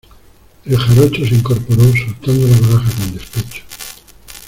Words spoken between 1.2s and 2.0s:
se incorporó,